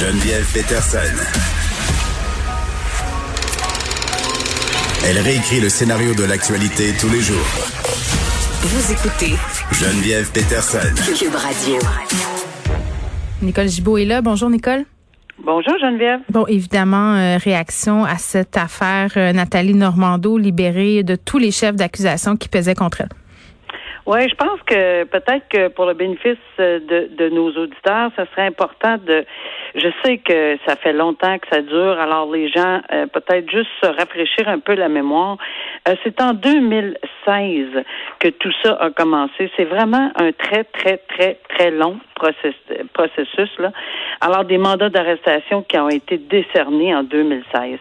Geneviève 0.00 0.44
Peterson. 0.52 0.98
Elle 5.06 5.18
réécrit 5.20 5.60
le 5.60 5.68
scénario 5.68 6.14
de 6.14 6.24
l'actualité 6.24 6.92
tous 7.00 7.08
les 7.08 7.20
jours. 7.20 7.46
Vous 8.62 8.92
écoutez 8.92 9.34
Geneviève 9.70 10.32
Peterson. 10.32 10.78
Cube 11.16 11.36
Radio. 11.36 11.78
Nicole 13.40 13.68
Gibault 13.68 13.98
est 13.98 14.04
là. 14.04 14.20
Bonjour, 14.20 14.50
Nicole. 14.50 14.84
Bonjour 15.38 15.78
Geneviève. 15.80 16.20
Bon, 16.28 16.44
évidemment, 16.48 17.14
euh, 17.14 17.36
réaction 17.36 18.04
à 18.04 18.18
cette 18.18 18.56
affaire 18.56 19.12
euh, 19.16 19.32
Nathalie 19.32 19.74
Normando 19.74 20.38
libérée 20.38 21.04
de 21.04 21.14
tous 21.14 21.38
les 21.38 21.52
chefs 21.52 21.76
d'accusation 21.76 22.36
qui 22.36 22.48
pesaient 22.48 22.74
contre 22.74 23.02
elle. 23.02 23.10
Oui, 24.06 24.28
je 24.28 24.34
pense 24.34 24.60
que 24.66 25.04
peut-être 25.04 25.48
que 25.48 25.68
pour 25.68 25.86
le 25.86 25.94
bénéfice 25.94 26.36
de, 26.58 27.08
de 27.10 27.28
nos 27.30 27.50
auditeurs, 27.52 28.10
ça 28.16 28.26
serait 28.32 28.46
important 28.46 28.98
de. 28.98 29.24
Je 29.74 29.88
sais 30.04 30.18
que 30.18 30.58
ça 30.66 30.76
fait 30.76 30.92
longtemps 30.92 31.38
que 31.38 31.48
ça 31.50 31.62
dure, 31.62 31.98
alors 31.98 32.30
les 32.30 32.48
gens 32.50 32.82
euh, 32.92 33.06
peut-être 33.06 33.50
juste 33.50 33.70
se 33.82 33.88
rafraîchir 33.88 34.46
un 34.46 34.58
peu 34.58 34.74
la 34.74 34.90
mémoire. 34.90 35.38
Euh, 35.88 35.94
c'est 36.04 36.20
en 36.20 36.34
2016 36.34 37.82
que 38.18 38.28
tout 38.28 38.52
ça 38.62 38.74
a 38.74 38.90
commencé. 38.90 39.50
C'est 39.56 39.64
vraiment 39.64 40.12
un 40.16 40.32
très 40.32 40.64
très 40.64 40.98
très 41.08 41.38
très 41.48 41.70
long 41.70 41.98
processus 42.92 43.50
là. 43.58 43.72
Alors 44.20 44.44
des 44.44 44.58
mandats 44.58 44.90
d'arrestation 44.90 45.62
qui 45.62 45.78
ont 45.78 45.88
été 45.88 46.18
décernés 46.18 46.94
en 46.94 47.04
2016. 47.04 47.78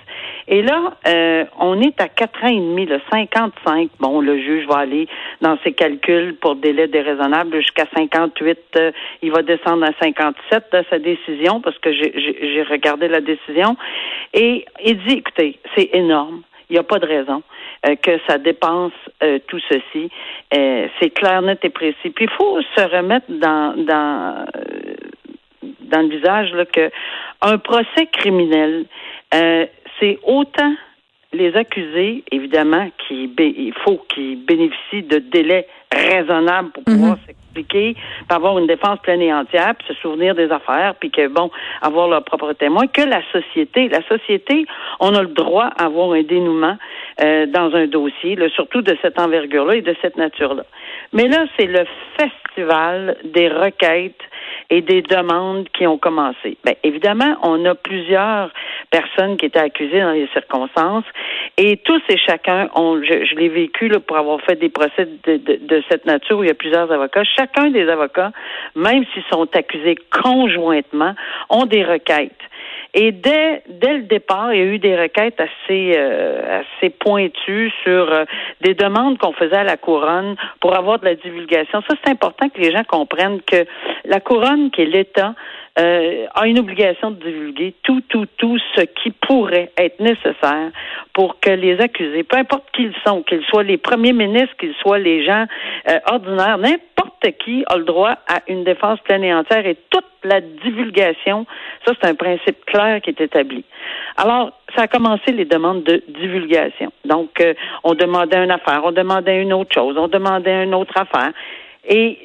Et 0.47 0.61
là, 0.61 0.93
euh, 1.07 1.45
on 1.59 1.79
est 1.81 1.99
à 2.01 2.07
quatre 2.07 2.43
ans 2.43 2.47
et 2.47 2.59
demi, 2.59 2.85
le 2.85 2.99
55. 3.11 3.89
Bon, 3.99 4.19
le 4.19 4.37
juge 4.37 4.67
va 4.67 4.79
aller 4.79 5.07
dans 5.41 5.57
ses 5.63 5.73
calculs 5.73 6.35
pour 6.35 6.55
délai 6.55 6.87
déraisonnable 6.87 7.57
jusqu'à 7.57 7.85
58. 7.95 8.59
Euh, 8.75 8.91
il 9.21 9.31
va 9.31 9.41
descendre 9.41 9.85
à 9.85 9.91
57 10.01 10.65
de 10.71 10.83
sa 10.89 10.99
décision 10.99 11.61
parce 11.61 11.77
que 11.79 11.91
j'ai 11.93 12.63
regardé 12.69 13.07
la 13.07 13.21
décision. 13.21 13.77
Et 14.33 14.65
il 14.83 14.97
dit, 15.05 15.15
écoutez, 15.15 15.59
c'est 15.75 15.89
énorme. 15.93 16.41
Il 16.69 16.73
n'y 16.73 16.79
a 16.79 16.83
pas 16.83 16.99
de 16.99 17.05
raison 17.05 17.43
euh, 17.85 17.95
que 17.95 18.19
ça 18.27 18.37
dépense 18.37 18.93
tout 19.47 19.59
ceci. 19.69 20.09
c'est 20.51 21.09
clair, 21.11 21.41
net 21.41 21.63
et 21.63 21.69
précis. 21.69 22.09
Puis 22.09 22.25
il 22.25 22.29
faut 22.31 22.59
se 22.75 22.81
remettre 22.81 23.27
dans 23.29 23.73
dans 23.77 24.45
dans 25.81 26.01
le 26.01 26.09
visage 26.09 26.51
là, 26.53 26.65
que 26.65 26.89
un 27.41 27.57
procès 27.57 28.07
criminel, 28.11 28.85
c'est 29.99 30.19
autant 30.23 30.73
les 31.33 31.55
accusés, 31.55 32.23
évidemment, 32.31 32.89
qui 33.07 33.29
il 33.37 33.73
faut 33.83 34.05
qu'ils 34.13 34.45
bénéficient 34.45 35.03
de 35.03 35.17
délais 35.17 35.67
raisonnables 35.91 36.71
pour 36.71 36.83
pouvoir 36.83 37.17
mhm. 37.17 37.25
s'expliquer, 37.25 37.95
pour 38.27 38.37
avoir 38.37 38.59
une 38.59 38.67
défense 38.67 38.99
pleine 38.99 39.21
et 39.21 39.33
entière, 39.33 39.73
puis 39.75 39.87
se 39.87 39.93
souvenir 39.95 40.35
des 40.35 40.51
affaires, 40.51 40.93
puis 40.99 41.11
que 41.11 41.27
bon, 41.27 41.49
avoir 41.81 42.07
leur 42.07 42.23
propre 42.23 42.53
témoin, 42.53 42.87
que 42.87 43.01
la 43.01 43.21
société. 43.31 43.89
La 43.89 44.03
société, 44.07 44.65
on 44.99 45.15
a 45.15 45.21
le 45.21 45.29
droit 45.29 45.69
d'avoir 45.77 46.11
un 46.11 46.23
dénouement 46.23 46.77
euh, 47.21 47.45
dans 47.47 47.73
un 47.75 47.87
dossier, 47.87 48.37
surtout 48.55 48.81
de 48.81 48.95
cette 49.01 49.19
envergure-là 49.19 49.75
et 49.75 49.81
de 49.81 49.95
cette 50.01 50.17
nature-là. 50.17 50.65
Mais 51.13 51.27
là, 51.27 51.45
c'est 51.57 51.67
le 51.67 51.85
festival 52.17 53.17
des 53.23 53.49
requêtes 53.49 54.21
et 54.69 54.81
des 54.81 55.01
demandes 55.01 55.67
qui 55.69 55.85
ont 55.87 55.97
commencé. 55.97 56.57
Bien, 56.63 56.73
évidemment, 56.83 57.37
on 57.43 57.63
a 57.65 57.75
plusieurs 57.75 58.51
personnes 58.91 59.37
qui 59.37 59.45
étaient 59.45 59.59
accusées 59.59 60.01
dans 60.01 60.11
les 60.11 60.27
circonstances 60.33 61.05
et 61.57 61.77
tous 61.77 62.01
et 62.09 62.17
chacun 62.17 62.69
je, 62.75 63.35
l'ai 63.35 63.49
vécu 63.49 63.87
là, 63.87 63.99
pour 63.99 64.17
avoir 64.17 64.41
fait 64.41 64.55
des 64.55 64.69
procès 64.69 65.07
de, 65.25 65.37
de, 65.37 65.83
cette 65.89 66.05
nature 66.05 66.39
où 66.39 66.43
il 66.43 66.47
y 66.47 66.51
a 66.51 66.55
plusieurs 66.55 66.91
avocats. 66.91 67.23
Chacun 67.23 67.69
des 67.69 67.87
avocats, 67.89 68.31
même 68.75 69.03
s'ils 69.13 69.23
sont 69.31 69.47
accusés 69.55 69.95
conjointement, 70.11 71.13
ont 71.49 71.65
des 71.65 71.83
requêtes. 71.83 72.31
Et 72.95 73.11
dès, 73.11 73.63
dès 73.67 73.93
le 73.93 74.03
départ, 74.03 74.53
il 74.53 74.59
y 74.59 74.61
a 74.61 74.65
eu 74.65 74.77
des 74.77 74.95
requêtes 74.95 75.39
assez, 75.39 75.93
euh, 75.97 76.61
assez 76.61 76.91
pointues 76.91 77.71
sur 77.83 78.11
euh, 78.11 78.25
des 78.61 78.75
demandes 78.75 79.17
qu'on 79.17 79.33
faisait 79.33 79.57
à 79.57 79.63
la 79.63 79.77
couronne 79.77 80.35
pour 80.59 80.75
avoir 80.75 80.99
de 80.99 81.05
la 81.05 81.15
divulgation. 81.15 81.81
Ça, 81.89 81.95
c'est 82.03 82.11
important 82.11 82.49
que 82.49 82.61
les 82.61 82.71
gens 82.71 82.83
comprennent 82.83 83.41
que 83.41 83.65
la 84.05 84.19
couronne, 84.19 84.69
qui 84.69 84.81
est 84.83 84.85
l'État, 84.85 85.33
euh, 85.79 86.27
a 86.33 86.47
une 86.47 86.59
obligation 86.59 87.11
de 87.11 87.23
divulguer 87.23 87.73
tout, 87.83 88.01
tout, 88.09 88.27
tout 88.37 88.57
ce 88.75 88.81
qui 88.81 89.11
pourrait 89.11 89.71
être 89.77 89.99
nécessaire 89.99 90.71
pour 91.13 91.39
que 91.39 91.49
les 91.49 91.79
accusés, 91.79 92.23
peu 92.23 92.37
importe 92.37 92.65
qui 92.75 92.83
ils 92.83 92.95
sont, 93.05 93.23
qu'ils 93.23 93.43
soient 93.45 93.63
les 93.63 93.77
premiers 93.77 94.13
ministres, 94.13 94.55
qu'ils 94.59 94.75
soient 94.75 94.99
les 94.99 95.25
gens 95.25 95.45
ordinaires, 96.07 96.57
n'importe 96.57 97.13
qui 97.31 97.63
a 97.67 97.77
le 97.77 97.85
droit 97.85 98.17
à 98.27 98.41
une 98.47 98.63
défense 98.63 98.99
pleine 99.01 99.23
et 99.23 99.33
entière 99.33 99.65
et 99.65 99.77
toute 99.89 100.05
la 100.23 100.41
divulgation, 100.41 101.45
ça 101.85 101.93
c'est 101.99 102.09
un 102.09 102.15
principe 102.15 102.65
clair 102.65 103.01
qui 103.01 103.09
est 103.09 103.21
établi. 103.21 103.63
Alors, 104.17 104.51
ça 104.75 104.83
a 104.83 104.87
commencé 104.87 105.31
les 105.31 105.45
demandes 105.45 105.83
de 105.83 106.03
divulgation. 106.07 106.91
Donc, 107.05 107.39
euh, 107.41 107.53
on 107.83 107.93
demandait 107.93 108.43
une 108.43 108.51
affaire, 108.51 108.81
on 108.83 108.91
demandait 108.91 109.41
une 109.41 109.53
autre 109.53 109.73
chose, 109.73 109.97
on 109.97 110.07
demandait 110.07 110.63
une 110.63 110.75
autre 110.75 110.93
affaire. 110.97 111.31
Et 111.87 112.17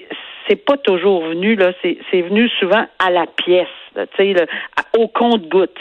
c'est 0.49 0.57
pas 0.57 0.77
toujours 0.79 1.23
venu, 1.25 1.55
là, 1.57 1.73
c'est 1.83 2.23
venu 2.23 2.49
souvent 2.59 2.87
à 2.99 3.11
la 3.11 3.27
pièce, 3.27 3.67
tu 3.95 4.35
sais, 4.35 4.47
au 4.97 5.09
compte-goutte. 5.09 5.79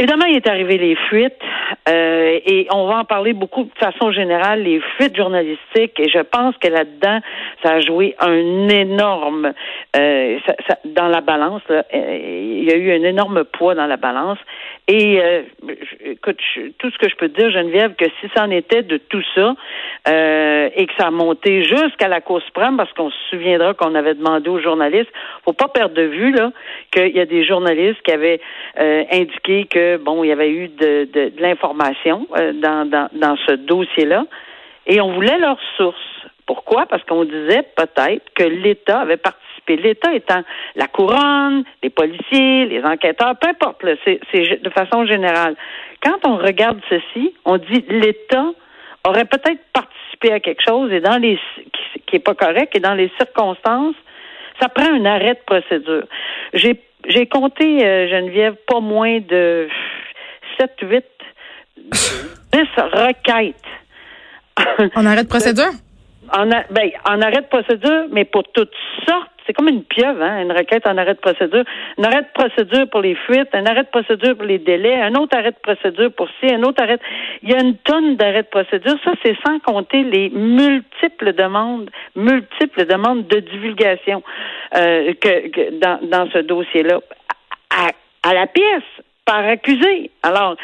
Évidemment, 0.00 0.24
il 0.24 0.36
est 0.36 0.48
arrivé 0.48 0.78
les 0.78 0.96
fuites 0.96 1.42
euh, 1.86 2.40
et 2.46 2.66
on 2.72 2.86
va 2.86 3.00
en 3.00 3.04
parler 3.04 3.34
beaucoup 3.34 3.64
de 3.64 3.78
façon 3.78 4.12
générale, 4.12 4.62
les 4.62 4.80
fuites 4.96 5.14
journalistiques 5.14 6.00
et 6.00 6.08
je 6.08 6.20
pense 6.20 6.56
que 6.56 6.68
là-dedans, 6.68 7.20
ça 7.62 7.74
a 7.74 7.80
joué 7.80 8.16
un 8.18 8.68
énorme 8.70 9.52
euh, 9.94 10.38
ça, 10.46 10.78
dans 10.86 11.08
la 11.08 11.20
balance. 11.20 11.60
Là, 11.68 11.84
euh, 11.92 12.18
il 12.18 12.64
y 12.64 12.72
a 12.72 12.76
eu 12.76 12.90
un 12.92 13.04
énorme 13.04 13.44
poids 13.44 13.74
dans 13.74 13.84
la 13.84 13.98
balance 13.98 14.38
et 14.88 15.20
euh, 15.20 15.42
écoute, 16.02 16.38
tout 16.78 16.90
ce 16.90 16.96
que 16.96 17.10
je 17.10 17.16
peux 17.16 17.28
dire, 17.28 17.50
Geneviève, 17.50 17.94
que 17.94 18.06
si 18.22 18.30
ça 18.34 18.44
en 18.44 18.50
était 18.50 18.82
de 18.82 18.96
tout 18.96 19.22
ça 19.34 19.54
euh, 20.08 20.70
et 20.76 20.86
que 20.86 20.92
ça 20.98 21.08
a 21.08 21.10
monté 21.10 21.62
jusqu'à 21.64 22.08
la 22.08 22.22
Cour 22.22 22.40
suprême, 22.40 22.78
parce 22.78 22.92
qu'on 22.94 23.10
se 23.10 23.18
souviendra 23.28 23.74
qu'on 23.74 23.94
avait 23.94 24.14
demandé 24.14 24.48
aux 24.48 24.60
journalistes, 24.60 25.12
faut 25.44 25.52
pas 25.52 25.68
perdre 25.68 25.94
de 25.94 26.04
vue 26.04 26.32
là 26.32 26.52
qu'il 26.90 27.14
y 27.14 27.20
a 27.20 27.26
des 27.26 27.44
journalistes 27.44 28.00
qui 28.02 28.12
avaient 28.12 28.40
indiqué 28.78 29.66
que 29.66 29.89
bon, 29.98 30.24
il 30.24 30.28
y 30.28 30.32
avait 30.32 30.50
eu 30.50 30.68
de, 30.68 31.08
de, 31.12 31.32
l'information 31.38 32.26
euh, 32.36 32.52
dans, 32.52 32.88
dans, 32.88 33.08
dans 33.12 33.36
ce 33.46 33.52
dossier-là, 33.54 34.24
et 34.86 35.00
on 35.00 35.12
voulait 35.12 35.38
leurs 35.38 35.60
sources. 35.76 35.96
Pourquoi? 36.46 36.86
Parce 36.86 37.04
qu'on 37.04 37.24
disait 37.24 37.64
peut-être 37.76 38.24
que 38.34 38.44
l'État 38.44 39.00
avait 39.00 39.16
participé 39.16 39.40
l'État 39.76 40.14
étant 40.14 40.42
la 40.76 40.86
couronne, 40.86 41.64
les 41.82 41.90
policiers, 41.90 42.66
les 42.66 42.82
enquêteurs, 42.82 43.36
peu 43.40 43.48
importe, 43.48 43.84
c'est 44.04 44.62
de 44.62 44.70
façon 44.70 45.06
générale. 45.06 45.56
Quand 46.02 46.18
on 46.26 46.36
regarde 46.36 46.80
ceci, 46.88 47.34
on 47.44 47.58
dit 47.58 47.84
l'État 47.88 48.46
aurait 49.06 49.24
peut-être 49.24 49.60
participé 49.72 50.32
à 50.32 50.40
quelque 50.40 50.62
chose 50.66 50.92
et 50.92 51.00
dans 51.00 51.18
les 51.18 51.36
qui, 51.36 52.00
qui 52.06 52.16
est 52.16 52.20
pas 52.20 52.34
correct 52.34 52.74
et 52.74 52.80
dans 52.80 52.94
les 52.94 53.10
circonstances, 53.18 53.96
ça 54.60 54.68
prend 54.68 54.92
un 54.92 55.04
arrêt 55.04 55.34
de 55.34 55.40
procédure. 55.46 56.04
J'ai 56.52 56.80
j'ai 57.08 57.26
compté 57.26 57.84
euh, 57.84 58.08
Geneviève 58.08 58.56
pas 58.66 58.80
moins 58.80 59.20
de 59.20 59.68
7 60.58 60.70
8 60.82 61.04
10 62.52 62.60
requêtes. 62.76 63.56
En 64.94 65.06
arrêt 65.06 65.24
de 65.24 65.28
procédure 65.28 65.72
en, 66.32 66.46
ben, 66.46 66.90
en 67.08 67.20
arrêt 67.22 67.42
de 67.42 67.48
procédure, 67.48 68.06
mais 68.10 68.24
pour 68.24 68.44
toutes 68.52 68.74
sortes 69.06 69.30
c'est 69.50 69.54
comme 69.54 69.68
une 69.68 69.82
pieuvre, 69.82 70.22
hein, 70.22 70.42
une 70.42 70.52
requête 70.52 70.86
en 70.86 70.96
arrêt 70.96 71.14
de 71.14 71.18
procédure. 71.18 71.64
Un 71.98 72.04
arrêt 72.04 72.22
de 72.22 72.28
procédure 72.32 72.88
pour 72.88 73.00
les 73.00 73.16
fuites, 73.16 73.48
un 73.52 73.66
arrêt 73.66 73.82
de 73.82 73.88
procédure 73.88 74.36
pour 74.36 74.44
les 74.44 74.58
délais, 74.58 74.94
un 74.94 75.16
autre 75.16 75.36
arrêt 75.36 75.50
de 75.50 75.56
procédure 75.60 76.12
pour 76.12 76.28
ci, 76.38 76.54
un 76.54 76.62
autre 76.62 76.80
arrêt. 76.80 77.00
Il 77.42 77.50
y 77.50 77.54
a 77.54 77.60
une 77.60 77.76
tonne 77.78 78.14
d'arrêts 78.14 78.44
de 78.44 78.48
procédure. 78.48 78.94
Ça, 79.04 79.10
c'est 79.24 79.36
sans 79.44 79.58
compter 79.58 80.04
les 80.04 80.30
multiples 80.30 81.32
demandes, 81.32 81.90
multiples 82.14 82.86
demandes 82.86 83.26
de 83.26 83.40
divulgation 83.40 84.22
euh, 84.76 85.14
que, 85.20 85.80
dans, 85.80 85.98
dans 86.02 86.30
ce 86.30 86.38
dossier-là. 86.38 87.00
À, 87.70 87.90
à 88.28 88.34
la 88.34 88.46
pièce, 88.46 88.84
par 89.24 89.44
accusé. 89.44 90.12
Alors, 90.22 90.54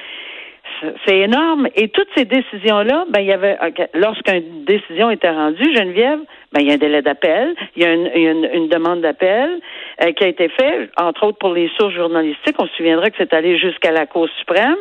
c'est 1.07 1.19
énorme. 1.19 1.69
Et 1.75 1.89
toutes 1.89 2.09
ces 2.17 2.25
décisions-là, 2.25 3.07
ben, 3.11 3.21
il 3.21 3.27
y 3.27 3.33
avait, 3.33 3.57
lorsqu'une 3.95 4.65
décision 4.65 5.11
était 5.11 5.31
rendue, 5.31 5.75
Geneviève, 5.75 6.21
ben, 6.53 6.61
il 6.61 6.69
y 6.69 6.71
a 6.71 6.75
un 6.75 6.79
délai 6.79 7.03
d'appel, 7.03 7.55
il 7.77 7.83
y 7.83 7.87
a 7.87 7.93
une, 7.93 8.49
une, 8.53 8.69
demande 8.69 9.01
d'appel 9.01 9.61
euh, 10.03 10.13
qui 10.13 10.25
a 10.25 10.29
été 10.29 10.49
faite, 10.49 10.91
entre 10.99 11.27
autres 11.27 11.39
pour 11.39 11.55
les 11.55 11.71
sources 11.79 11.95
journalistiques. 11.95 12.57
On 12.59 12.67
se 12.67 12.75
souviendra 12.75 13.11
que 13.11 13.17
c'est 13.19 13.33
allé 13.33 13.59
jusqu'à 13.59 13.93
la 13.93 14.07
Cour 14.07 14.29
suprême. 14.39 14.77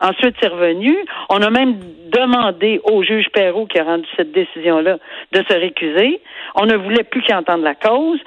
Ensuite, 0.00 0.34
c'est 0.40 0.48
revenu. 0.48 0.96
On 1.30 1.40
a 1.40 1.50
même 1.50 1.78
demandé 2.12 2.80
au 2.84 3.02
juge 3.02 3.26
Perrault 3.32 3.66
qui 3.66 3.78
a 3.78 3.84
rendu 3.84 4.06
cette 4.16 4.32
décision-là 4.32 4.98
de 5.32 5.44
se 5.48 5.54
récuser. 5.54 6.20
On 6.54 6.66
ne 6.66 6.76
voulait 6.76 7.04
plus 7.04 7.22
qu'il 7.22 7.34
entende 7.34 7.62
la 7.62 7.74
cause. 7.74 8.18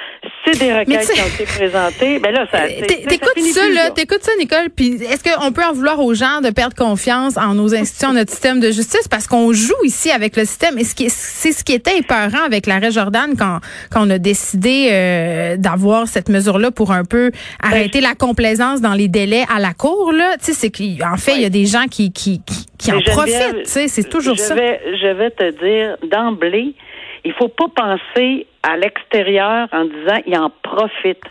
C'est 0.45 0.59
des 0.59 0.73
requêtes 0.73 1.11
qui 1.11 1.21
ont 1.21 1.27
été 1.27 1.45
présentées. 1.45 2.19
Ben 2.19 2.31
là, 2.31 2.45
ça. 2.51 2.67
T'écoutes 2.67 3.39
ça, 3.39 3.69
là. 3.69 3.91
T'écoutes 3.91 4.23
ça, 4.23 4.31
Nicole? 4.39 4.69
Puis 4.75 4.95
est-ce 5.03 5.23
qu'on 5.23 5.51
peut 5.51 5.63
en 5.63 5.73
vouloir 5.73 5.99
aux 5.99 6.13
gens 6.13 6.41
de 6.41 6.49
perdre 6.49 6.75
confiance 6.75 7.37
en 7.37 7.53
nos 7.55 7.73
institutions, 7.75 8.13
notre 8.13 8.31
système 8.31 8.59
de 8.59 8.71
justice, 8.71 9.07
parce 9.07 9.27
qu'on 9.27 9.53
joue 9.53 9.83
ici 9.83 10.11
avec 10.11 10.35
le 10.35 10.45
système. 10.45 10.77
Et 10.77 10.83
c'est 10.83 11.51
ce 11.51 11.63
qui 11.63 11.73
était 11.73 11.97
épeurant 11.97 12.43
avec 12.45 12.67
l'arrêt 12.67 12.91
Jordan 12.91 13.35
quand, 13.37 13.59
quand 13.91 14.05
on 14.05 14.09
a 14.09 14.17
décidé 14.17 14.89
euh, 14.91 15.57
d'avoir 15.57 16.07
cette 16.07 16.28
cette 16.29 16.35
mesure-là 16.35 16.71
pour 16.71 16.91
un 16.91 17.03
peu 17.03 17.31
arrêter 17.61 18.01
la 18.01 18.15
complaisance 18.15 18.81
dans 18.81 18.93
les 18.93 19.07
délais 19.07 19.43
à 19.53 19.59
la 19.59 19.73
cour. 19.73 20.11
Là, 20.11 20.37
tu 20.37 20.45
sais, 20.45 20.53
c'est 20.53 20.69
qu'en 20.71 21.17
fait, 21.17 21.35
il 21.35 21.41
y 21.41 21.45
a 21.45 21.49
des 21.49 21.65
gens 21.65 21.85
qui 21.89 22.11
qui 22.11 22.41
qui, 22.77 22.91
en 22.91 23.01
profitent. 23.01 23.63
Tu 23.63 23.65
sais, 23.65 23.87
c'est 23.87 24.07
toujours 24.07 24.35
je 24.35 24.41
ça. 24.41 24.55
Vais, 24.55 24.79
je 25.01 25.07
vais 25.07 25.31
te 25.31 25.49
dire 25.63 25.97
d'emblée, 26.09 26.73
il 27.25 27.33
faut 27.33 27.49
pas 27.49 27.67
penser 27.75 28.45
à 28.63 28.77
l'extérieur 28.77 29.67
en 29.71 29.85
disant 29.85 30.21
il 30.25 30.37
en 30.37 30.51
profite. 30.63 31.23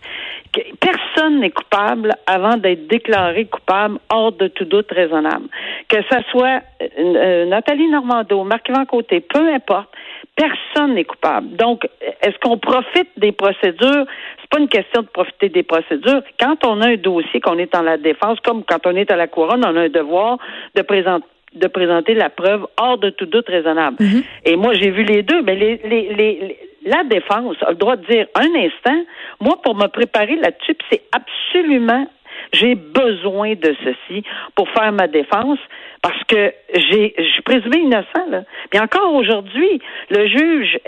Personne 0.81 1.41
n'est 1.41 1.51
coupable 1.51 2.15
avant 2.27 2.57
d'être 2.57 2.87
déclaré 2.87 3.45
coupable 3.47 3.99
hors 4.11 4.33
de 4.33 4.49
tout 4.49 4.65
doute 4.65 4.91
raisonnable. 4.91 5.47
Que 5.89 5.99
ce 6.03 6.17
soit 6.31 6.63
euh, 6.83 6.87
euh, 6.99 7.45
Nathalie 7.47 7.89
Normando, 7.89 8.45
Marc-Yvan 8.45 8.87
Côté, 8.87 9.21
peu 9.21 9.53
importe, 9.53 9.89
personne 10.37 10.95
n'est 10.95 11.05
coupable. 11.05 11.57
Donc, 11.57 11.87
est-ce 12.23 12.39
qu'on 12.41 12.59
profite 12.59 13.09
des 13.17 13.33
procédures? 13.33 14.07
C'est 14.41 14.51
pas 14.51 14.61
une 14.61 14.69
question 14.69 15.03
de 15.03 15.09
profiter 15.09 15.49
des 15.49 15.63
procédures. 15.63 16.23
Quand 16.41 16.65
on 16.65 16.81
a 16.81 16.89
un 16.89 16.97
dossier, 16.97 17.41
qu'on 17.41 17.59
est 17.59 17.75
en 17.75 17.83
la 17.83 17.99
défense, 17.99 18.39
comme 18.41 18.65
quand 18.65 18.87
on 18.87 18.97
est 18.97 19.11
à 19.11 19.17
la 19.17 19.27
couronne, 19.27 19.65
on 19.65 19.77
a 19.77 19.81
un 19.81 19.89
devoir 19.89 20.39
de 20.75 20.83
présenter 20.83 21.27
de 21.55 21.67
présenter 21.67 22.13
la 22.13 22.29
preuve 22.29 22.67
hors 22.77 22.99
de 22.99 23.09
tout 23.09 23.25
doute 23.25 23.49
raisonnable. 23.49 23.97
Mm-hmm. 23.97 24.25
Et 24.45 24.57
moi, 24.57 24.75
j'ai 24.75 24.91
vu 24.91 25.03
les 25.03 25.23
deux, 25.23 25.41
mais 25.41 25.55
les, 25.55 25.81
les, 25.85 26.15
les, 26.15 26.59
la 26.89 27.05
défense 27.05 27.57
a 27.63 27.71
le 27.71 27.77
droit 27.77 27.97
de 27.97 28.07
dire 28.07 28.27
un 28.35 28.55
instant, 28.55 29.05
moi, 29.41 29.61
pour 29.63 29.75
me 29.75 29.87
préparer 29.89 30.37
là-dessus, 30.37 30.77
c'est 30.91 31.03
absolument 31.13 32.07
j'ai 32.53 32.75
besoin 32.75 33.55
de 33.55 33.75
ceci 33.85 34.25
pour 34.55 34.69
faire 34.71 34.93
ma 34.93 35.07
défense 35.07 35.59
parce 36.03 36.23
que 36.25 36.53
j'ai 36.75 37.15
je 37.19 37.25
suis 37.25 37.43
présumé 37.43 37.79
innocent 37.79 38.27
là. 38.31 38.43
Mais 38.73 38.81
encore 38.81 39.15
aujourd'hui, 39.15 39.81
le 40.11 40.27
juge 40.27 40.79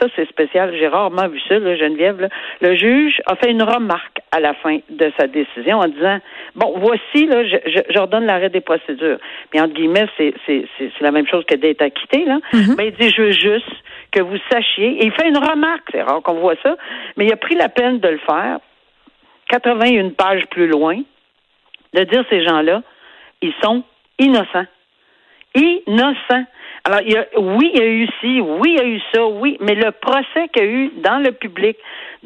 ça 0.00 0.06
c'est 0.16 0.28
spécial, 0.28 0.74
j'ai 0.78 0.88
rarement 0.88 1.28
vu 1.28 1.40
ça 1.48 1.58
là, 1.58 1.76
Geneviève 1.76 2.28
le 2.60 2.74
juge 2.74 3.20
a 3.26 3.36
fait 3.36 3.50
une 3.50 3.62
remarque 3.62 4.20
à 4.32 4.40
la 4.40 4.54
fin 4.54 4.78
de 4.90 5.12
sa 5.18 5.26
décision 5.26 5.78
en 5.78 5.88
disant 5.88 6.18
bon, 6.54 6.74
voici 6.78 7.26
là 7.26 7.42
j'ordonne 7.90 8.26
l'arrêt 8.26 8.50
des 8.50 8.60
procédures. 8.60 9.18
Mais 9.52 9.60
entre 9.60 9.74
guillemets, 9.74 10.06
c'est 10.16 10.34
c'est 10.46 10.66
c'est 10.78 11.00
la 11.00 11.12
même 11.12 11.26
chose 11.26 11.44
que 11.46 11.54
d'être 11.54 11.82
acquitté 11.82 12.24
là. 12.24 12.38
Mm-hmm. 12.52 12.74
Mais 12.76 12.88
il 12.88 12.94
dit 12.94 13.10
je 13.14 13.22
veux 13.22 13.32
juste 13.32 13.70
que 14.12 14.20
vous 14.20 14.38
sachiez 14.50 15.02
et 15.02 15.06
il 15.06 15.12
fait 15.12 15.28
une 15.28 15.38
remarque, 15.38 15.88
c'est 15.92 16.02
rare 16.02 16.22
qu'on 16.22 16.34
voit 16.34 16.56
ça, 16.62 16.76
mais 17.16 17.26
il 17.26 17.32
a 17.32 17.36
pris 17.36 17.54
la 17.54 17.68
peine 17.68 17.98
de 18.00 18.08
le 18.08 18.18
faire 18.18 18.58
81 19.48 20.10
pages 20.10 20.46
plus 20.50 20.68
loin, 20.68 21.00
de 21.94 22.04
dire 22.04 22.24
ces 22.30 22.44
gens-là, 22.44 22.82
ils 23.42 23.54
sont 23.62 23.82
innocents. 24.18 24.66
Innocents. 25.54 26.44
Alors, 26.84 27.00
il 27.00 27.26
oui, 27.36 27.70
il 27.74 27.80
y 27.80 27.82
a 27.82 27.88
eu 27.88 28.08
ci, 28.20 28.40
oui, 28.40 28.76
il 28.76 28.76
y 28.76 28.80
a 28.80 28.86
eu 28.86 29.00
ça, 29.12 29.26
oui, 29.26 29.56
mais 29.60 29.74
le 29.74 29.90
procès 29.92 30.48
qu'il 30.52 30.62
y 30.62 30.66
a 30.66 30.68
eu 30.68 30.90
dans 30.98 31.18
le 31.18 31.32
public, 31.32 31.76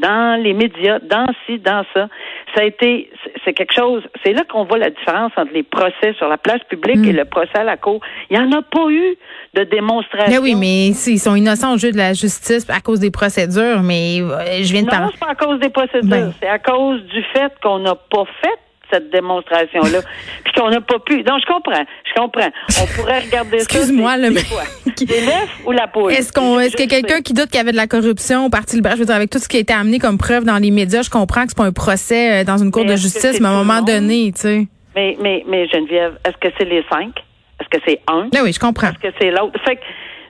dans 0.00 0.40
les 0.42 0.52
médias, 0.52 0.98
dans 1.00 1.26
ci, 1.46 1.58
dans 1.58 1.84
ça, 1.94 2.08
ça 2.54 2.62
a 2.62 2.64
été, 2.64 3.10
c'est 3.44 3.52
quelque 3.52 3.74
chose, 3.74 4.02
c'est 4.24 4.32
là 4.32 4.42
qu'on 4.48 4.64
voit 4.64 4.78
la 4.78 4.90
différence 4.90 5.32
entre 5.36 5.52
les 5.52 5.62
procès 5.62 6.14
sur 6.18 6.28
la 6.28 6.38
place 6.38 6.62
publique 6.68 7.06
et 7.06 7.12
hmm. 7.12 7.16
le 7.16 7.24
procès 7.24 7.58
à 7.58 7.64
la 7.64 7.76
cour. 7.76 8.00
Il 8.30 8.38
n'y 8.38 8.44
en 8.44 8.50
a 8.52 8.62
pas 8.62 8.88
eu 8.90 9.16
de 9.54 9.64
démonstration. 9.64 10.30
Mais 10.30 10.38
oui, 10.38 10.54
mais 10.54 10.88
ils 10.88 11.18
sont 11.18 11.34
innocents 11.34 11.74
au 11.74 11.78
jeu 11.78 11.92
de 11.92 11.96
la 11.96 12.12
justice 12.12 12.68
à 12.70 12.80
cause 12.80 13.00
des 13.00 13.10
procédures, 13.10 13.82
mais 13.82 14.20
euh, 14.20 14.62
je 14.62 14.72
viens 14.72 14.82
de 14.82 14.88
parler. 14.88 15.06
Non, 15.06 15.12
c'est 15.12 15.20
pas 15.20 15.32
à 15.32 15.34
cause 15.34 15.60
des 15.60 15.70
procédures, 15.70 16.08
ben. 16.08 16.32
c'est 16.40 16.48
à 16.48 16.58
cause 16.58 17.02
du 17.04 17.22
fait 17.32 17.52
qu'on 17.62 17.80
n'a 17.80 17.94
pas 17.94 18.24
fait 18.42 18.59
cette 18.92 19.10
démonstration-là. 19.10 20.00
Puis 20.44 20.52
qu'on 20.52 20.70
n'a 20.70 20.80
pas 20.80 20.98
pu. 20.98 21.22
Donc, 21.22 21.40
je 21.40 21.52
comprends. 21.52 21.84
Je 22.04 22.20
comprends. 22.20 22.50
On 22.82 22.86
pourrait 22.86 23.20
regarder 23.20 23.60
ça. 23.60 23.64
Excuse-moi, 23.64 24.16
le 24.16 24.30
mec. 24.30 24.46
ou 25.66 25.72
la 25.72 25.86
poule? 25.86 26.12
Est-ce 26.12 26.32
qu'on, 26.32 26.58
est-ce 26.60 26.76
qu'il 26.76 26.90
y 26.90 26.94
a 26.94 27.00
quelqu'un 27.00 27.20
qui 27.20 27.32
doute 27.32 27.46
qu'il 27.46 27.58
y 27.58 27.60
avait 27.60 27.72
de 27.72 27.76
la 27.76 27.86
corruption 27.86 28.46
au 28.46 28.50
Parti 28.50 28.76
libéral? 28.76 28.96
Je 28.96 29.02
veux 29.02 29.06
dire, 29.06 29.16
avec 29.16 29.30
tout 29.30 29.38
ce 29.38 29.48
qui 29.48 29.56
a 29.56 29.60
été 29.60 29.72
amené 29.72 29.98
comme 29.98 30.18
preuve 30.18 30.44
dans 30.44 30.58
les 30.58 30.70
médias, 30.70 31.02
je 31.02 31.10
comprends 31.10 31.42
que 31.42 31.48
c'est 31.50 31.58
pas 31.58 31.64
un 31.64 31.72
procès 31.72 32.40
euh, 32.40 32.44
dans 32.44 32.58
une 32.58 32.70
cour 32.70 32.84
de 32.84 32.96
justice, 32.96 33.40
mais 33.40 33.48
à 33.48 33.50
un 33.50 33.64
moment 33.64 33.82
donné, 33.82 34.32
tu 34.32 34.40
sais. 34.40 34.66
Mais, 34.96 35.16
mais, 35.20 35.44
mais 35.46 35.68
Geneviève, 35.68 36.18
est-ce 36.24 36.36
que 36.36 36.52
c'est 36.58 36.64
les 36.64 36.84
cinq? 36.90 37.12
Est-ce 37.60 37.68
que 37.68 37.82
c'est 37.86 38.00
un? 38.08 38.28
Ben 38.32 38.40
oui, 38.42 38.52
je 38.52 38.58
comprends. 38.58 38.88
Est-ce 38.88 39.10
que 39.10 39.14
c'est 39.20 39.30
l'autre? 39.30 39.58
Fait 39.64 39.76
que, 39.76 39.82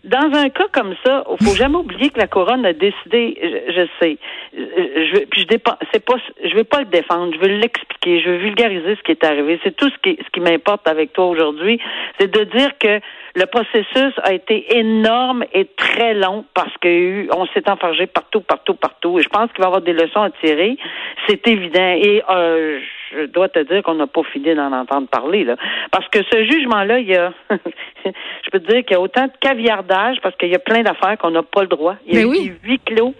dans 0.04 0.30
un 0.34 0.48
cas 0.48 0.66
comme 0.72 0.94
ça, 1.04 1.24
il 1.38 1.46
faut 1.46 1.54
jamais 1.54 1.76
oublier 1.76 2.10
que 2.10 2.18
la 2.18 2.26
couronne 2.26 2.64
a 2.64 2.72
décidé, 2.72 3.36
je, 3.68 3.86
sais, 4.00 4.16
je, 4.54 5.24
puis 5.26 5.42
je 5.42 5.56
c'est 5.92 6.04
pas, 6.04 6.16
je 6.42 6.54
veux 6.54 6.64
pas 6.64 6.80
le 6.80 6.86
défendre, 6.86 7.34
je 7.34 7.40
veux 7.40 7.58
l'expliquer, 7.58 8.20
je 8.20 8.30
veux 8.30 8.36
vulgariser 8.38 8.96
ce 8.96 9.02
qui 9.02 9.12
est 9.12 9.24
arrivé. 9.24 9.60
C'est 9.62 9.76
tout 9.76 9.90
ce 9.90 9.98
qui, 10.02 10.18
ce 10.24 10.30
qui 10.30 10.40
m'importe 10.40 10.88
avec 10.88 11.12
toi 11.12 11.26
aujourd'hui, 11.26 11.78
c'est 12.18 12.30
de 12.30 12.44
dire 12.44 12.70
que 12.78 13.00
le 13.34 13.46
processus 13.46 14.12
a 14.22 14.32
été 14.32 14.76
énorme 14.76 15.44
et 15.52 15.66
très 15.76 16.14
long 16.14 16.44
parce 16.54 16.72
qu'on 16.82 17.46
s'est 17.54 17.68
enfargé 17.68 18.06
partout, 18.06 18.40
partout, 18.40 18.74
partout. 18.74 19.18
Et 19.18 19.22
je 19.22 19.28
pense 19.28 19.50
qu'il 19.52 19.60
va 19.60 19.64
y 19.64 19.66
avoir 19.66 19.82
des 19.82 19.92
leçons 19.92 20.22
à 20.22 20.30
tirer. 20.30 20.76
C'est 21.28 21.46
évident. 21.46 21.94
Et 21.96 22.22
euh, 22.28 22.80
je 22.80 22.99
dois 23.26 23.48
te 23.48 23.58
dire 23.60 23.82
qu'on 23.82 23.94
n'a 23.94 24.06
pas 24.06 24.22
fini 24.24 24.54
d'en 24.54 24.72
entendre 24.72 25.08
parler, 25.08 25.44
là. 25.44 25.56
Parce 25.90 26.08
que 26.08 26.20
ce 26.30 26.44
jugement-là, 26.44 26.98
il 26.98 27.08
y 27.08 27.16
a, 27.16 27.32
je 27.50 28.50
peux 28.50 28.60
te 28.60 28.72
dire 28.72 28.84
qu'il 28.84 28.92
y 28.92 28.94
a 28.94 29.00
autant 29.00 29.26
de 29.26 29.32
caviardage 29.40 30.18
parce 30.22 30.36
qu'il 30.36 30.48
y 30.48 30.54
a 30.54 30.58
plein 30.58 30.82
d'affaires 30.82 31.18
qu'on 31.18 31.30
n'a 31.30 31.42
pas 31.42 31.62
le 31.62 31.68
droit. 31.68 31.96
Il 32.06 32.18
y 32.18 32.22
a 32.22 32.26
oui. 32.26 32.52
huit 32.64 32.82
clos, 32.84 33.14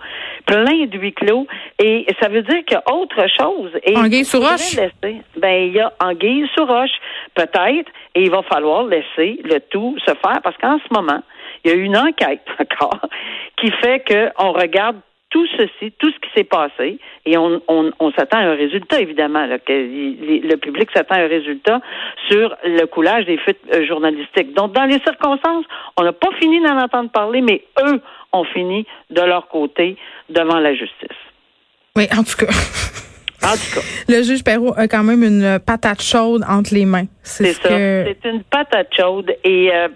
plein 0.47 0.87
de 0.87 0.99
huit 0.99 1.13
clos. 1.13 1.47
Et 1.79 2.07
ça 2.21 2.29
veut 2.29 2.43
dire 2.43 2.65
qu'il 2.65 2.77
y 2.77 2.91
a 2.91 2.95
autre 2.95 3.27
chose. 3.39 3.71
Et 3.85 3.97
anguille 3.97 4.25
sous 4.25 4.41
roche. 4.41 4.77
ben, 5.37 5.67
il 5.67 5.73
y 5.75 5.81
a 5.81 5.93
anguille 6.01 6.49
sous 6.57 6.65
roche, 6.65 6.99
peut-être, 7.35 7.91
et 8.15 8.23
il 8.23 8.31
va 8.31 8.43
falloir 8.43 8.85
laisser 8.85 9.41
le 9.45 9.61
tout 9.71 9.97
se 10.07 10.13
faire 10.15 10.41
parce 10.43 10.57
qu'en 10.59 10.79
ce 10.79 10.95
moment, 10.95 11.23
il 11.65 11.71
y 11.71 11.75
a 11.75 11.77
une 11.77 11.97
enquête 11.97 12.45
encore 12.59 13.01
qui 13.57 13.71
fait 13.83 14.03
qu'on 14.07 14.53
regarde 14.53 14.97
tout 15.31 15.47
ceci, 15.57 15.93
tout 15.99 16.11
ce 16.11 16.19
qui 16.19 16.31
s'est 16.35 16.45
passé, 16.45 16.99
et 17.25 17.39
on, 17.39 18.13
s'attend 18.17 18.39
à 18.39 18.43
un 18.43 18.55
résultat, 18.55 19.01
évidemment, 19.01 19.47
que 19.65 19.73
le 19.73 20.57
public 20.57 20.91
s'attend 20.93 21.15
à 21.15 21.21
un 21.21 21.29
résultat 21.29 21.81
sur 22.29 22.55
le 22.65 22.85
coulage 22.87 23.27
des 23.27 23.39
fuites 23.39 23.61
euh, 23.73 23.87
journalistiques. 23.87 24.55
Donc, 24.55 24.73
dans 24.73 24.85
les 24.85 24.99
circonstances, 25.01 25.65
on 25.97 26.03
n'a 26.03 26.13
pas 26.13 26.31
fini 26.41 26.61
d'en 26.61 26.79
entendre 26.79 27.11
parler, 27.11 27.41
mais 27.41 27.65
eux 27.87 28.01
ont 28.33 28.45
fini 28.45 28.87
de 29.11 29.23
leur 29.23 29.49
côté 29.49 29.97
devant 30.29 30.59
la 30.59 30.75
justice. 30.75 31.19
Oui, 31.97 32.07
en 32.13 32.23
tout 32.23 32.37
cas. 32.45 32.53
En 33.43 33.53
tout 33.53 33.81
cas. 33.81 33.87
Le 34.09 34.23
juge 34.23 34.45
Perrault 34.45 34.75
a 34.77 34.87
quand 34.87 35.03
même 35.03 35.23
une 35.23 35.59
patate 35.65 36.03
chaude 36.03 36.43
entre 36.49 36.75
les 36.75 36.85
mains. 36.85 37.07
C'est 37.23 37.55
ça. 37.55 37.69
C'est 37.71 38.25
une 38.25 38.43
patate 38.43 38.89
chaude. 38.95 39.35
Et 39.45 39.71
euh, 39.73 39.89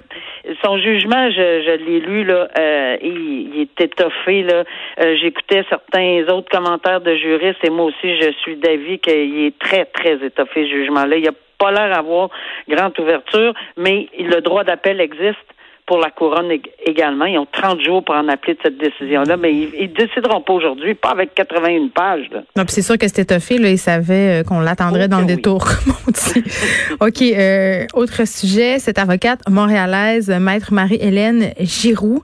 son 0.64 0.78
jugement, 0.78 1.30
je, 1.30 1.62
je 1.62 1.84
l'ai 1.84 2.00
lu, 2.00 2.24
là, 2.24 2.48
euh, 2.58 2.96
il, 3.02 3.54
il, 3.54 3.60
est 3.62 3.80
étoffé. 3.80 4.42
Là. 4.42 4.64
Euh, 5.00 5.16
j'écoutais 5.20 5.64
certains 5.68 6.24
autres 6.28 6.48
commentaires 6.50 7.00
de 7.00 7.14
juristes 7.16 7.62
et 7.64 7.70
moi 7.70 7.86
aussi, 7.86 8.18
je 8.20 8.32
suis 8.42 8.56
d'avis 8.56 8.98
qu'il 8.98 9.46
est 9.46 9.58
très, 9.58 9.84
très 9.86 10.14
étoffé, 10.24 10.64
ce 10.64 10.70
jugement-là. 10.70 11.16
Il 11.16 11.28
a 11.28 11.32
pas 11.58 11.70
l'air 11.70 11.94
d'avoir 11.94 12.30
grande 12.68 12.98
ouverture, 12.98 13.52
mais 13.76 14.08
le 14.18 14.40
droit 14.40 14.64
d'appel 14.64 15.00
existe 15.00 15.53
pour 15.86 15.98
la 15.98 16.10
couronne 16.10 16.50
également. 16.86 17.26
Ils 17.26 17.38
ont 17.38 17.46
30 17.50 17.80
jours 17.82 18.02
pour 18.04 18.14
en 18.14 18.26
appeler 18.28 18.54
de 18.54 18.60
cette 18.62 18.78
décision-là, 18.78 19.36
mais 19.36 19.52
ils, 19.52 19.70
ils 19.78 19.92
décideront 19.92 20.40
pas 20.40 20.54
aujourd'hui, 20.54 20.94
pas 20.94 21.10
avec 21.10 21.34
81 21.34 21.88
pages. 21.88 22.28
Là. 22.32 22.42
Non, 22.56 22.64
puis 22.64 22.72
c'est 22.72 22.82
sûr 22.82 22.96
que 22.96 23.06
c'était 23.06 23.26
toffé, 23.26 23.58
là, 23.58 23.68
ils 23.68 23.78
savaient 23.78 24.40
euh, 24.40 24.44
qu'on 24.44 24.60
l'attendrait 24.60 25.08
dans 25.08 25.20
le 25.20 25.26
détour, 25.26 25.64
comme 25.64 25.94
on 26.06 26.10
dit. 26.10 26.44
OK, 27.00 27.22
euh, 27.22 27.86
autre 27.94 28.26
sujet, 28.26 28.78
cette 28.78 28.98
avocate 28.98 29.40
montréalaise, 29.48 30.30
maître 30.30 30.72
Marie-Hélène 30.72 31.52
Giroux, 31.60 32.22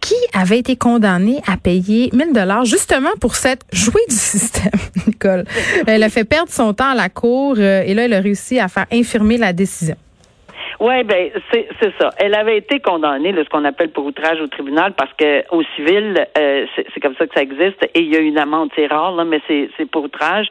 qui 0.00 0.14
avait 0.32 0.58
été 0.58 0.76
condamnée 0.76 1.40
à 1.46 1.56
payer 1.56 2.10
1000 2.12 2.32
dollars 2.32 2.64
justement 2.64 3.10
pour 3.20 3.34
cette 3.34 3.62
jouée 3.72 4.04
du 4.08 4.14
système, 4.14 4.70
Nicole. 5.06 5.44
Elle 5.86 6.02
a 6.02 6.08
fait 6.08 6.24
perdre 6.24 6.50
son 6.52 6.72
temps 6.74 6.90
à 6.90 6.94
la 6.94 7.08
cour 7.08 7.56
euh, 7.58 7.82
et 7.84 7.94
là, 7.94 8.04
elle 8.04 8.14
a 8.14 8.20
réussi 8.20 8.60
à 8.60 8.68
faire 8.68 8.86
infirmer 8.92 9.38
la 9.38 9.52
décision. 9.52 9.96
Oui, 10.80 11.02
ben 11.02 11.30
c'est 11.52 11.92
ça. 11.98 12.10
Elle 12.18 12.34
avait 12.34 12.56
été 12.56 12.78
condamnée, 12.78 13.32
là, 13.32 13.42
ce 13.42 13.48
qu'on 13.48 13.64
appelle 13.64 13.90
pour 13.90 14.04
outrage 14.06 14.40
au 14.40 14.46
tribunal, 14.46 14.92
parce 14.96 15.12
que 15.14 15.42
au 15.50 15.62
civil, 15.74 16.24
euh, 16.38 16.66
c'est 16.76 17.00
comme 17.00 17.16
ça 17.16 17.26
que 17.26 17.34
ça 17.34 17.42
existe, 17.42 17.82
et 17.94 18.00
il 18.00 18.12
y 18.12 18.16
a 18.16 18.20
une 18.20 18.38
amende, 18.38 18.70
c'est 18.76 18.86
rare, 18.86 19.12
là, 19.16 19.24
mais 19.24 19.40
c'est 19.48 19.90
pour 19.90 20.04
outrage. 20.04 20.46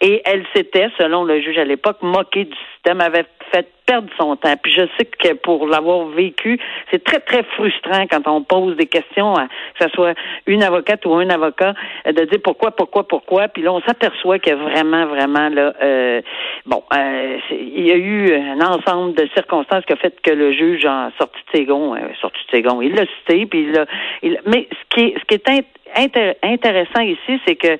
Et 0.00 0.20
elle 0.24 0.44
s'était, 0.54 0.88
selon 0.98 1.22
le 1.22 1.40
juge 1.40 1.58
à 1.58 1.64
l'époque, 1.64 1.98
moquée 2.02 2.46
du 2.46 2.56
système, 2.74 3.00
avait 3.00 3.26
fait 3.52 3.68
perdre 3.88 4.08
son 4.18 4.36
temps. 4.36 4.54
Puis 4.62 4.72
je 4.72 4.82
sais 4.98 5.06
que 5.06 5.32
pour 5.32 5.66
l'avoir 5.66 6.06
vécu, 6.08 6.60
c'est 6.90 7.02
très, 7.02 7.20
très 7.20 7.42
frustrant 7.54 8.06
quand 8.06 8.28
on 8.28 8.42
pose 8.42 8.76
des 8.76 8.86
questions, 8.86 9.34
à, 9.34 9.46
que 9.46 9.84
ce 9.84 9.88
soit 9.90 10.14
une 10.46 10.62
avocate 10.62 11.06
ou 11.06 11.14
un 11.14 11.30
avocat, 11.30 11.72
euh, 12.06 12.12
de 12.12 12.24
dire 12.26 12.40
pourquoi, 12.44 12.70
pourquoi, 12.72 13.08
pourquoi. 13.08 13.48
Puis 13.48 13.62
là, 13.62 13.72
on 13.72 13.80
s'aperçoit 13.80 14.38
que 14.38 14.52
vraiment, 14.52 15.06
vraiment, 15.06 15.48
là, 15.48 15.72
euh, 15.82 16.20
bon, 16.66 16.82
euh, 16.94 17.38
il 17.50 17.86
y 17.86 17.90
a 17.90 17.96
eu 17.96 18.34
un 18.34 18.60
ensemble 18.60 19.14
de 19.14 19.26
circonstances 19.34 19.84
qui 19.86 19.94
a 19.94 19.96
fait 19.96 20.20
que 20.20 20.32
le 20.32 20.52
juge 20.52 20.84
a 20.84 21.10
sorti 21.18 21.38
de 21.52 21.58
ses 21.58 21.64
gonds, 21.64 21.94
euh, 21.94 22.00
sorti 22.20 22.38
de 22.46 22.56
ses 22.56 22.62
gonds. 22.62 22.82
Il 22.82 22.94
l'a 22.94 23.06
cité, 23.06 23.46
puis 23.46 23.70
il, 23.70 23.86
il 24.22 24.38
mais 24.44 24.68
ce 24.70 24.94
qui 24.94 25.06
est, 25.06 25.14
ce 25.18 25.24
qui 25.24 25.34
est 25.34 26.36
intéressant 26.42 27.00
ici, 27.00 27.40
c'est 27.46 27.56
que 27.56 27.78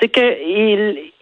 c'est 0.00 0.08
que 0.08 0.42
il 0.44 1.12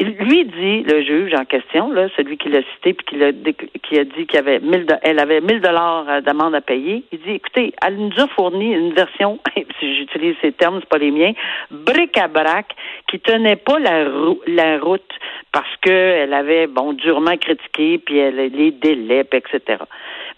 lui 0.00 0.44
dit, 0.44 0.82
le 0.82 1.02
juge 1.02 1.34
en 1.34 1.44
question, 1.44 1.92
là, 1.92 2.08
celui 2.16 2.36
qui 2.36 2.48
l'a 2.48 2.62
cité 2.74 2.94
puis 2.94 3.06
qui, 3.06 3.16
l'a, 3.16 3.32
qui 3.32 3.98
a 3.98 4.04
dit 4.04 4.26
qu'il 4.26 4.38
avait 4.38 4.58
mille, 4.58 4.86
elle 5.02 5.20
avait 5.20 5.40
1000 5.40 5.60
dollars 5.60 6.06
euh, 6.08 6.20
d'amende 6.20 6.54
à 6.54 6.60
payer. 6.60 7.04
Il 7.12 7.20
dit, 7.20 7.32
écoutez, 7.32 7.72
elle 7.84 7.96
nous 7.96 8.12
a 8.18 8.26
fourni 8.28 8.72
une 8.72 8.92
version, 8.92 9.38
si 9.78 9.96
j'utilise 9.96 10.34
ces 10.42 10.52
termes, 10.52 10.80
c'est 10.80 10.88
pas 10.88 10.98
les 10.98 11.10
miens, 11.10 11.32
bric-à-brac, 11.70 12.74
qui 13.08 13.20
tenait 13.20 13.56
pas 13.56 13.78
la, 13.78 14.04
la 14.46 14.78
route 14.78 15.12
parce 15.52 15.76
qu'elle 15.82 16.34
avait, 16.34 16.66
bon, 16.66 16.92
durement 16.92 17.36
critiqué, 17.36 17.98
puis 17.98 18.18
elle, 18.18 18.36
les 18.36 18.72
délais, 18.72 19.24
etc. 19.32 19.78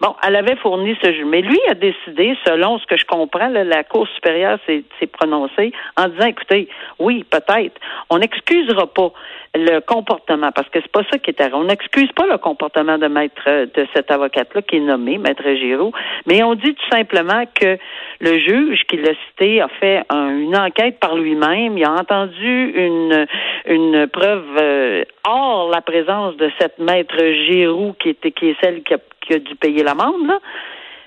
Bon, 0.01 0.15
elle 0.27 0.37
avait 0.37 0.57
fourni 0.57 0.97
ce 1.03 1.13
juge. 1.13 1.25
Mais 1.27 1.41
lui 1.41 1.59
a 1.71 1.75
décidé, 1.75 2.37
selon 2.47 2.79
ce 2.79 2.87
que 2.87 2.97
je 2.97 3.05
comprends, 3.05 3.49
la 3.49 3.85
Cour 3.85 4.07
supérieure 4.09 4.59
s'est 4.67 5.07
prononcée 5.07 5.73
en 5.97 6.09
disant, 6.09 6.27
écoutez, 6.27 6.69
oui, 6.99 7.25
peut-être, 7.31 7.81
on 8.11 8.19
n'excusera 8.19 8.87
pas 8.87 9.13
le 9.57 9.81
comportement, 9.81 10.53
parce 10.53 10.69
que 10.69 10.81
c'est 10.81 10.93
pas 10.93 11.03
ça 11.11 11.19
qui 11.19 11.31
est 11.31 11.55
On 11.55 11.65
n'excuse 11.65 12.11
pas 12.13 12.27
le 12.27 12.39
comportement 12.39 12.99
de 12.99 13.07
maître 13.07 13.43
de 13.47 13.87
cette 13.95 14.11
avocate-là 14.11 14.63
qui 14.63 14.77
est 14.77 14.81
nommée, 14.81 15.19
maître 15.19 15.49
Giroux, 15.55 15.93
mais 16.27 16.43
on 16.43 16.55
dit 16.55 16.75
tout 16.75 16.91
simplement 16.91 17.45
que 17.55 17.79
le 18.21 18.39
juge 18.39 18.83
qui 18.89 18.97
l'a 18.97 19.13
cité 19.29 19.61
a 19.61 19.69
fait 19.69 20.05
une 20.11 20.57
enquête 20.57 20.99
par 21.01 21.17
lui-même. 21.17 21.79
Il 21.79 21.85
a 21.85 21.93
entendu 21.93 22.73
une 22.75 23.27
une 23.67 24.07
preuve 24.07 24.45
euh, 24.61 25.05
hors 25.27 25.69
la 25.71 25.81
présence 25.81 26.37
de 26.37 26.51
cette 26.61 26.79
maître 26.79 27.19
Giroux 27.19 27.95
qui 27.99 28.11
était 28.11 28.31
qui 28.31 28.51
est 28.51 28.57
celle 28.63 28.83
qui 28.83 28.95
a, 28.95 28.99
qui 29.21 29.35
a 29.35 29.39
dû 29.39 29.55
payer 29.57 29.83
l'amende 29.87 30.27
là. 30.27 30.39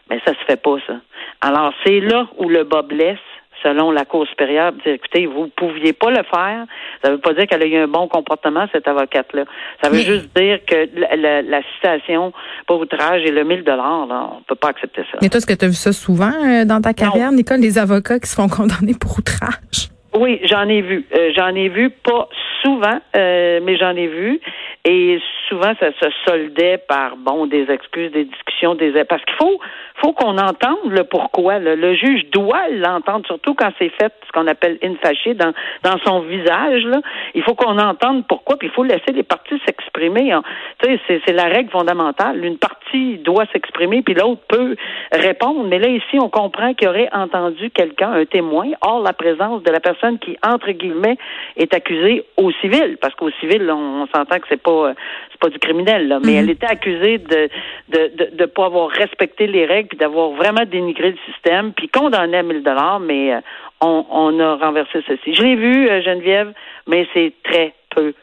Mais 0.09 0.19
ça 0.25 0.33
se 0.33 0.43
fait 0.47 0.61
pas 0.61 0.77
ça. 0.87 0.95
Alors 1.41 1.71
c'est 1.85 1.99
là 1.99 2.27
où 2.37 2.49
le 2.49 2.63
bas 2.63 2.81
blesse 2.81 3.19
selon 3.63 3.91
la 3.91 4.05
Cour 4.05 4.27
supérieure, 4.27 4.71
dire, 4.71 4.93
écoutez, 4.93 5.25
vous 5.25 5.45
ne 5.45 5.49
pouviez 5.49 5.93
pas 5.93 6.09
le 6.09 6.23
faire. 6.23 6.65
Ça 7.03 7.09
ne 7.09 7.15
veut 7.15 7.19
pas 7.19 7.33
dire 7.33 7.47
qu'elle 7.47 7.61
a 7.61 7.65
eu 7.65 7.77
un 7.77 7.87
bon 7.87 8.07
comportement, 8.07 8.65
cette 8.71 8.87
avocate-là. 8.87 9.45
Ça 9.83 9.89
veut 9.89 9.99
juste 9.99 10.29
dire 10.35 10.59
que 10.65 10.89
la, 10.95 11.41
la, 11.41 11.61
citation 11.75 12.33
pour 12.67 12.79
outrage 12.79 13.23
et 13.23 13.31
le 13.31 13.43
1000 13.43 13.63
dollars, 13.63 14.07
on 14.09 14.37
ne 14.37 14.43
peut 14.47 14.55
pas 14.55 14.69
accepter 14.69 15.01
ça. 15.11 15.17
Mais 15.21 15.29
toi, 15.29 15.37
est-ce 15.37 15.45
que 15.47 15.53
tu 15.53 15.65
as 15.65 15.67
vu 15.67 15.73
ça 15.73 15.93
souvent 15.93 16.31
euh, 16.31 16.65
dans 16.65 16.81
ta 16.81 16.93
carrière, 16.93 17.31
Nicole, 17.31 17.59
les 17.59 17.77
avocats 17.77 18.19
qui 18.19 18.29
se 18.29 18.35
font 18.35 18.47
condamner 18.47 18.93
pour 18.99 19.17
outrage? 19.17 19.89
Oui, 20.17 20.39
j'en 20.45 20.67
ai 20.67 20.81
vu. 20.81 21.05
Euh, 21.15 21.31
j'en 21.35 21.53
ai 21.53 21.69
vu 21.69 21.91
pas 21.91 22.27
souvent, 22.63 22.99
euh, 23.15 23.59
mais 23.63 23.77
j'en 23.77 23.95
ai 23.95 24.07
vu. 24.07 24.39
Et 24.85 25.19
souvent, 25.49 25.73
ça 25.79 25.91
se 25.99 26.09
soldait 26.25 26.77
par 26.77 27.17
bon 27.17 27.47
des 27.47 27.69
excuses, 27.69 28.11
des 28.11 28.25
discussions, 28.25 28.75
des 28.75 29.03
parce 29.03 29.23
qu'il 29.25 29.35
faut 29.35 29.59
faut 30.01 30.13
qu'on 30.13 30.37
entende 30.37 30.91
le 30.91 31.03
pourquoi. 31.03 31.59
Le 31.59 31.93
juge 31.95 32.29
doit 32.31 32.67
l'entendre, 32.69 33.25
surtout 33.25 33.53
quand 33.53 33.71
c'est 33.77 33.89
fait 33.89 34.13
ce 34.27 34.31
qu'on 34.31 34.47
appelle 34.47 34.77
in 34.83 34.93
dans 35.35 35.53
dans 35.83 35.97
son 36.05 36.21
visage. 36.21 36.83
Là. 36.83 37.01
Il 37.35 37.43
faut 37.43 37.55
qu'on 37.55 37.77
entende 37.77 38.25
pourquoi, 38.27 38.57
puis 38.57 38.67
il 38.67 38.73
faut 38.73 38.83
laisser 38.83 39.11
les 39.13 39.23
parties 39.23 39.59
s'exprimer. 39.65 40.33
Tu 40.81 40.89
sais, 40.89 40.99
c'est, 41.07 41.21
c'est 41.25 41.33
la 41.33 41.45
règle 41.45 41.69
fondamentale. 41.71 42.43
Une 42.43 42.57
partie 42.57 43.17
doit 43.17 43.45
s'exprimer, 43.51 44.01
puis 44.01 44.13
l'autre 44.13 44.41
peut 44.47 44.75
répondre. 45.11 45.63
Mais 45.65 45.79
là, 45.79 45.87
ici, 45.87 46.19
on 46.19 46.29
comprend 46.29 46.73
qu'il 46.73 46.87
aurait 46.87 47.09
entendu 47.11 47.69
quelqu'un, 47.71 48.11
un 48.11 48.25
témoin, 48.25 48.67
hors 48.81 49.01
la 49.01 49.13
présence 49.13 49.63
de 49.63 49.71
la 49.71 49.79
personne 49.79 50.19
qui, 50.19 50.37
entre 50.45 50.71
guillemets, 50.71 51.17
est 51.57 51.73
accusée 51.73 52.25
au 52.37 52.51
civil. 52.53 52.97
Parce 53.01 53.15
qu'au 53.15 53.31
civil, 53.39 53.69
on, 53.71 54.07
s'entend 54.07 54.39
que 54.39 54.47
c'est 54.49 54.61
pas 54.61 54.93
c'est 55.31 55.39
pas 55.39 55.49
du 55.49 55.59
criminel, 55.59 56.07
là, 56.07 56.19
mais 56.23 56.33
mhm. 56.33 56.37
elle 56.37 56.49
était 56.49 56.67
accusée 56.67 57.17
de 57.17 57.49
de, 57.89 58.11
de 58.15 58.35
de 58.35 58.45
pas 58.45 58.65
avoir 58.65 58.89
respecté 58.89 59.47
les 59.47 59.65
règles 59.65 59.88
puis 59.89 59.97
d'avoir 59.97 60.31
vraiment 60.31 60.65
dénigré 60.65 61.11
le 61.11 61.17
système, 61.31 61.73
puis 61.73 61.89
condamné 61.89 62.37
à 62.37 62.43
1000 62.43 62.63
dollars, 62.63 62.99
mais 62.99 63.33
euh, 63.33 63.41
on, 63.81 64.05
on, 64.09 64.39
a 64.39 64.55
renversé 64.55 65.03
ceci. 65.07 65.33
Je 65.33 65.41
l'ai 65.41 65.55
vu, 65.55 65.89
euh, 65.89 66.01
Geneviève, 66.01 66.53
mais 66.87 67.07
c'est 67.13 67.33
très 67.43 67.73
peu 67.95 68.13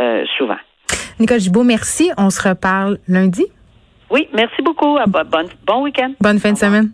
euh, 0.00 0.24
souvent. 0.36 0.58
Nicole 1.18 1.40
Gibault, 1.40 1.64
merci. 1.64 2.10
On 2.18 2.30
se 2.30 2.48
reparle 2.48 2.98
lundi. 3.08 3.46
Oui, 4.10 4.28
merci 4.34 4.60
beaucoup. 4.62 4.98
Bon, 5.06 5.48
bon 5.66 5.82
week-end. 5.82 6.12
Bonne 6.20 6.38
fin 6.38 6.52
de 6.52 6.58
semaine. 6.58 6.90